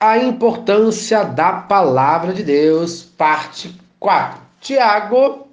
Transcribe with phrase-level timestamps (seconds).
[0.00, 4.40] a importância da palavra de Deus, parte 4.
[4.60, 5.48] Tiago,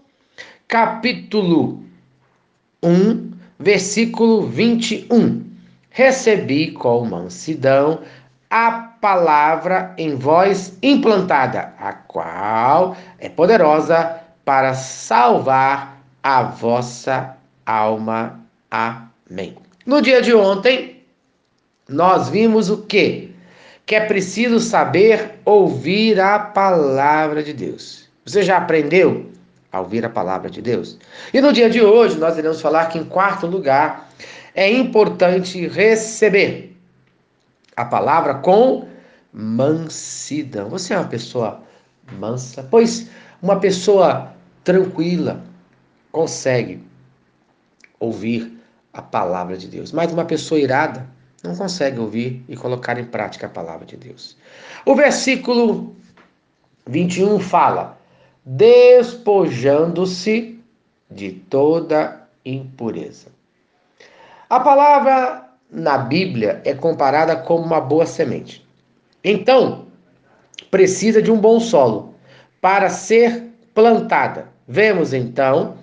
[0.67, 1.83] capítulo
[2.83, 5.43] 1, versículo 21.
[5.89, 8.01] Recebi com mansidão
[8.49, 17.35] a palavra em vós implantada, a qual é poderosa para salvar a vossa
[17.65, 18.39] alma.
[18.69, 19.55] Amém.
[19.85, 21.03] No dia de ontem,
[21.89, 23.34] nós vimos o que?
[23.85, 28.09] Que é preciso saber ouvir a palavra de Deus.
[28.25, 29.31] Você já aprendeu
[29.71, 30.97] a ouvir a palavra de Deus?
[31.33, 34.09] E no dia de hoje nós iremos falar que, em quarto lugar,
[34.55, 36.75] é importante receber
[37.75, 38.87] a palavra com
[39.31, 40.69] mansidão.
[40.69, 41.61] Você é uma pessoa
[42.17, 42.63] mansa?
[42.63, 43.09] Pois
[43.41, 44.33] uma pessoa
[44.63, 45.43] tranquila
[46.11, 46.81] consegue
[47.99, 48.51] ouvir
[48.91, 51.05] a palavra de Deus, mas uma pessoa irada
[51.45, 54.35] não consegue ouvir e colocar em prática a palavra de Deus.
[54.85, 55.95] O versículo
[56.87, 57.97] 21 fala:
[58.45, 60.59] despojando-se
[61.09, 63.27] de toda impureza.
[64.49, 68.65] A palavra na Bíblia é comparada como uma boa semente.
[69.23, 69.87] Então,
[70.69, 72.13] precisa de um bom solo
[72.61, 74.49] para ser plantada.
[74.67, 75.77] Vemos então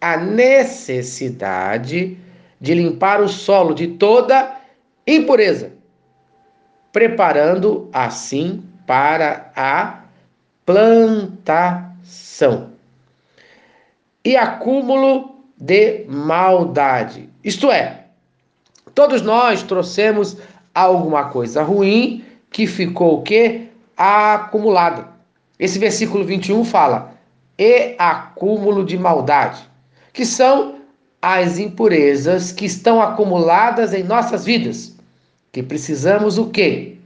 [0.00, 2.16] a necessidade
[2.60, 4.57] de limpar o solo de toda
[5.08, 5.72] impureza,
[6.92, 10.00] preparando assim para a
[10.66, 11.88] plantação
[14.22, 17.30] e acúmulo de maldade.
[17.42, 18.04] Isto é,
[18.94, 20.36] todos nós trouxemos
[20.74, 23.68] alguma coisa ruim que ficou o quê?
[23.96, 25.08] Acumulada.
[25.58, 27.14] Esse versículo 21 fala:
[27.58, 29.66] "E acúmulo de maldade",
[30.12, 30.74] que são
[31.22, 34.97] as impurezas que estão acumuladas em nossas vidas
[35.58, 36.98] que precisamos o quê?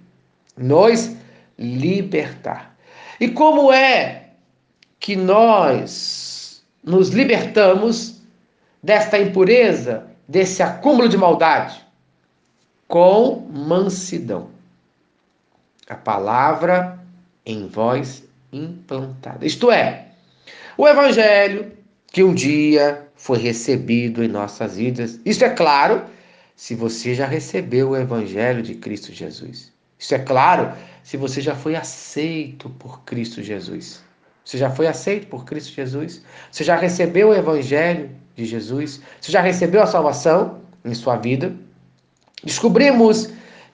[0.58, 1.16] Nos
[1.58, 2.76] libertar.
[3.18, 4.24] E como é
[5.00, 8.20] que nós nos libertamos
[8.82, 11.82] desta impureza, desse acúmulo de maldade?
[12.86, 14.50] Com mansidão.
[15.88, 16.98] A palavra
[17.46, 19.46] em voz implantada.
[19.46, 20.08] Isto é,
[20.76, 21.72] o evangelho
[22.08, 25.18] que um dia foi recebido em nossas vidas.
[25.24, 26.02] Isso é claro
[26.62, 29.72] se você já recebeu o Evangelho de Cristo Jesus.
[29.98, 34.00] Isso é claro se você já foi aceito por Cristo Jesus.
[34.44, 36.22] Você já foi aceito por Cristo Jesus?
[36.52, 39.02] Você já recebeu o Evangelho de Jesus?
[39.20, 41.52] Você já recebeu a salvação em sua vida?
[42.44, 43.30] Descobrimos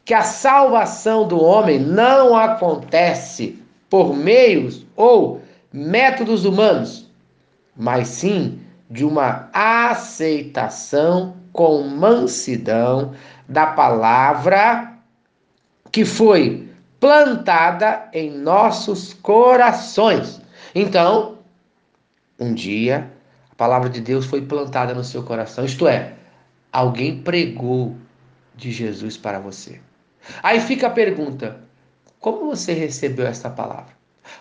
[0.06, 7.06] que a salvação do homem não acontece por meios ou métodos humanos,
[7.76, 8.58] mas sim
[8.90, 13.14] de uma aceitação com mansidão
[13.48, 14.92] da palavra
[15.90, 16.68] que foi
[17.00, 20.40] plantada em nossos corações.
[20.74, 21.38] Então,
[22.38, 23.10] um dia,
[23.50, 26.14] a palavra de Deus foi plantada no seu coração, isto é,
[26.72, 27.96] alguém pregou
[28.54, 29.80] de Jesus para você.
[30.42, 31.60] Aí fica a pergunta:
[32.20, 33.96] como você recebeu essa palavra?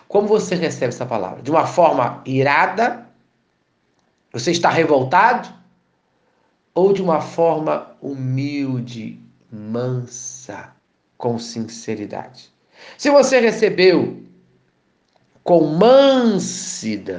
[0.06, 1.42] Como você recebe essa palavra?
[1.42, 3.07] De uma forma irada?
[4.38, 5.58] Você está revoltado?
[6.78, 9.18] ou de uma forma humilde,
[9.50, 10.68] mansa,
[11.16, 12.50] com sinceridade.
[12.96, 14.22] Se você recebeu
[15.42, 17.16] com mansidão,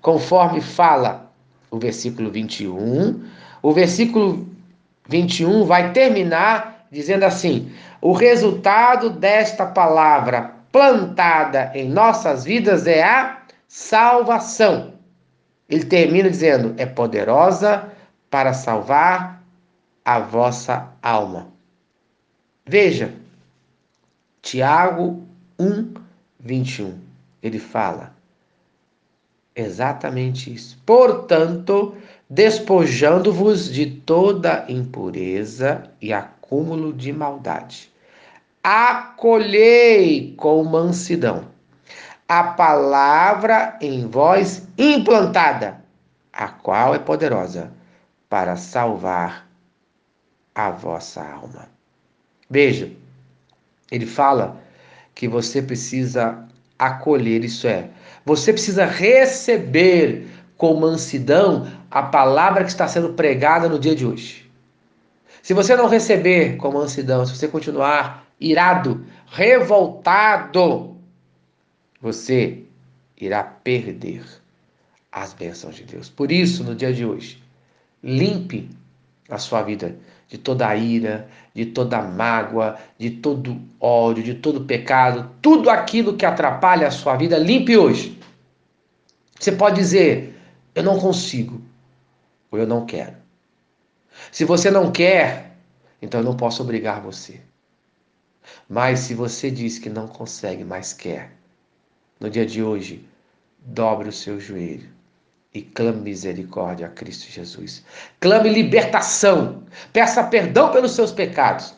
[0.00, 1.32] conforme fala
[1.68, 3.24] o versículo 21,
[3.60, 4.46] o versículo
[5.08, 13.42] 21 vai terminar dizendo assim: o resultado desta palavra plantada em nossas vidas é a
[13.66, 14.92] salvação.
[15.72, 17.90] Ele termina dizendo: é poderosa
[18.28, 19.42] para salvar
[20.04, 21.48] a vossa alma.
[22.66, 23.14] Veja,
[24.42, 25.26] Tiago
[25.58, 25.94] 1,
[26.38, 26.98] 21.
[27.42, 28.14] Ele fala
[29.56, 30.78] exatamente isso.
[30.84, 31.96] Portanto,
[32.28, 37.90] despojando-vos de toda impureza e acúmulo de maldade,
[38.62, 41.51] acolhei com mansidão
[42.38, 45.84] a palavra em vós implantada,
[46.32, 47.70] a qual é poderosa
[48.26, 49.46] para salvar
[50.54, 51.68] a vossa alma.
[52.48, 52.90] Veja,
[53.90, 54.56] ele fala
[55.14, 56.42] que você precisa
[56.78, 57.90] acolher, isso é,
[58.24, 60.26] você precisa receber
[60.56, 64.50] com mansidão a palavra que está sendo pregada no dia de hoje.
[65.42, 70.96] Se você não receber com mansidão, se você continuar irado, revoltado,
[72.02, 72.64] você
[73.16, 74.22] irá perder
[75.10, 76.10] as bênçãos de Deus.
[76.10, 77.42] Por isso, no dia de hoje,
[78.02, 78.68] Limpe
[79.28, 79.96] a sua vida
[80.28, 86.16] de toda a ira, de toda mágoa, de todo ódio, de todo pecado, tudo aquilo
[86.16, 88.18] que atrapalha a sua vida, limpe hoje.
[89.38, 90.36] Você pode dizer:
[90.74, 91.62] Eu não consigo,
[92.50, 93.16] ou eu não quero.
[94.32, 95.56] Se você não quer,
[96.00, 97.40] então eu não posso obrigar você.
[98.68, 101.36] Mas se você diz que não consegue, mas quer,
[102.22, 103.04] no dia de hoje,
[103.58, 104.88] dobre o seu joelho
[105.52, 107.84] e clame misericórdia a Cristo Jesus.
[108.20, 109.64] Clame libertação.
[109.92, 111.74] Peça perdão pelos seus pecados.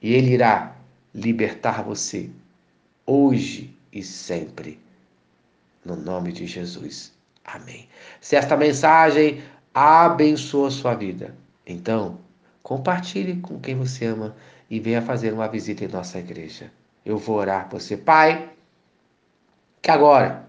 [0.00, 0.76] E Ele irá
[1.12, 2.30] libertar você
[3.04, 4.78] hoje e sempre.
[5.84, 7.12] No nome de Jesus.
[7.44, 7.88] Amém.
[8.20, 9.42] Se esta mensagem
[9.74, 11.34] abençoa a sua vida,
[11.66, 12.20] então
[12.62, 14.36] compartilhe com quem você ama
[14.70, 16.70] e venha fazer uma visita em nossa igreja.
[17.04, 17.96] Eu vou orar por você.
[17.96, 18.55] Pai,
[19.86, 20.44] que agora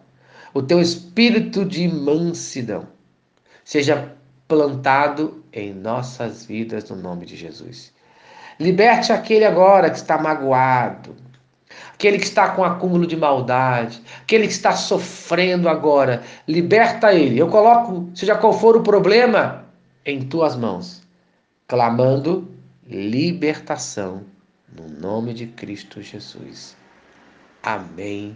[0.51, 2.87] o teu espírito de mansidão
[3.63, 4.11] seja
[4.47, 7.93] plantado em nossas vidas no nome de Jesus.
[8.59, 11.15] Liberte aquele agora que está magoado,
[11.93, 16.23] aquele que está com acúmulo de maldade, aquele que está sofrendo agora.
[16.47, 17.37] Liberta ele.
[17.37, 19.65] Eu coloco, seja qual for o problema,
[20.03, 21.03] em tuas mãos,
[21.67, 22.51] clamando
[22.87, 24.23] libertação
[24.75, 26.75] no nome de Cristo Jesus.
[27.61, 28.35] Amém